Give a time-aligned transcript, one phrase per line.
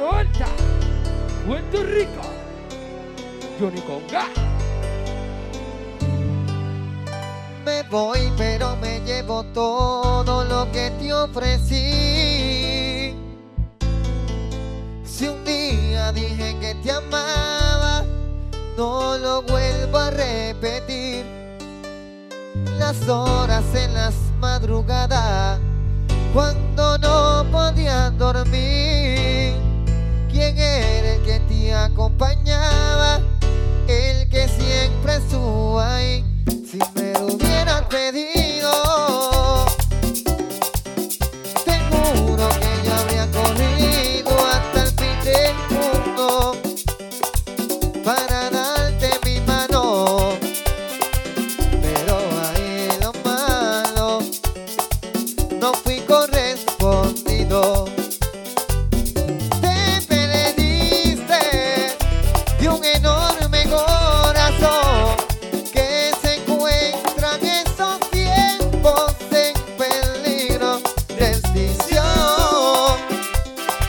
[0.00, 0.46] Puerto Alta,
[1.92, 2.22] Rico,
[3.58, 4.24] Johnny Conga.
[7.66, 11.74] Me voy, pero me llevo todo lo que te ofrecí.
[15.04, 18.02] Si un día dije que te amaba,
[18.78, 21.26] no lo vuelvo a repetir.
[22.78, 25.60] Las horas en las madrugadas,
[26.32, 29.39] cuando no podía dormir
[30.54, 33.20] quién era el que te acompañaba,
[33.88, 36.24] el que siempre estuvo ahí.
[36.70, 38.49] Si me lo hubieras pedido.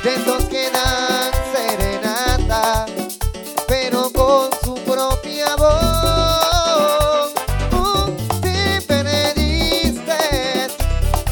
[0.04, 2.86] de esos que dan serenata,
[3.68, 7.32] pero con su propia voz.
[7.72, 8.10] Uh,
[8.42, 10.68] te perdiste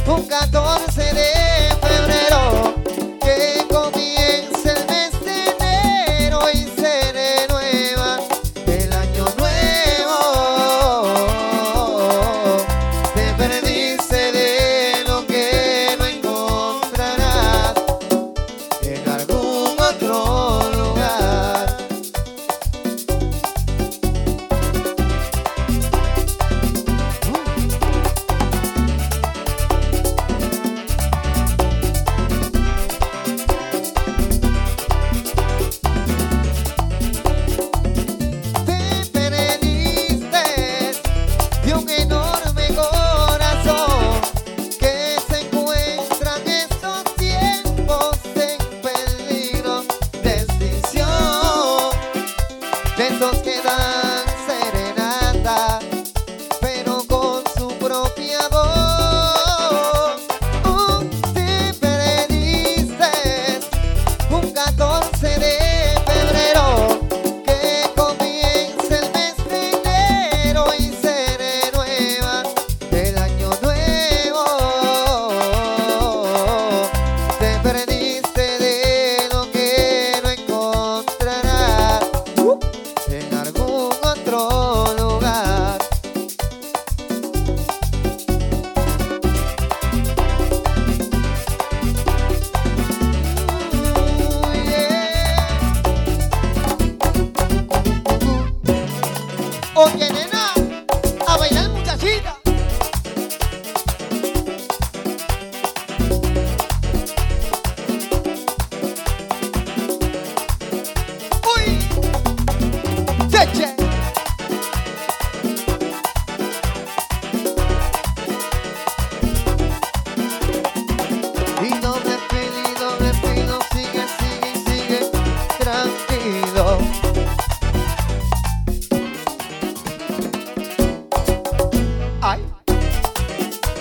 [0.05, 1.31] un 14 de
[1.81, 2.75] febrero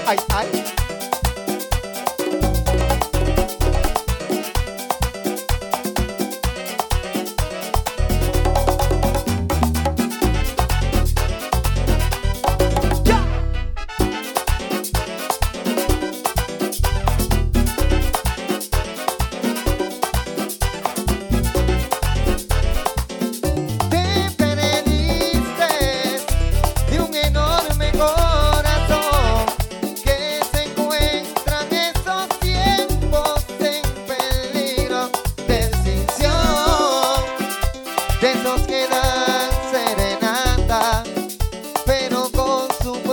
[0.09, 0.58] ay, ay.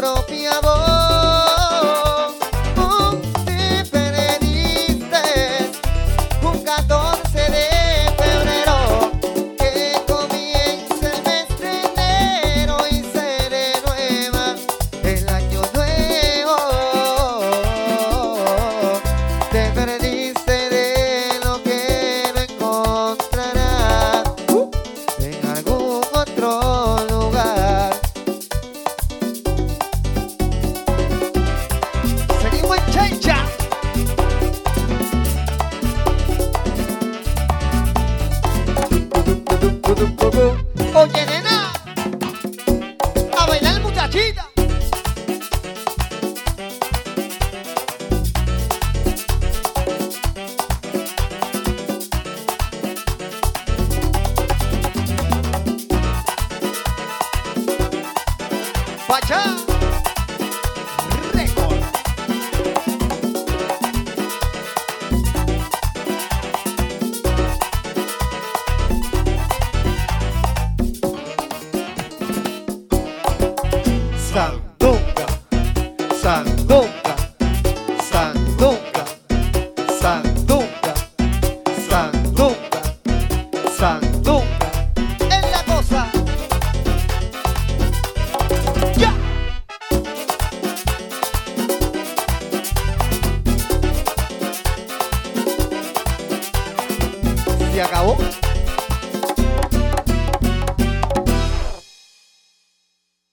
[0.05, 0.84] propia voz.
[59.07, 59.74] Pachá.
[97.85, 98.44] Acabó?